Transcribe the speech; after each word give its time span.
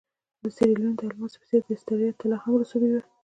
د 0.41 0.43
سیریلیون 0.55 0.93
د 0.97 1.01
الماسو 1.07 1.39
په 1.41 1.45
څېر 1.49 1.61
د 1.65 1.69
اسټرالیا 1.75 2.11
طلا 2.19 2.37
هم 2.43 2.53
رسوبي 2.61 2.89
وه. 2.91 3.01